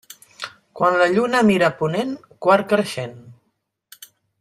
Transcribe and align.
Quan 0.79 0.97
la 1.01 1.07
lluna 1.17 1.43
mira 1.51 1.69
a 1.69 1.75
ponent, 1.83 2.17
quart 2.47 2.69
creixent. 2.75 3.17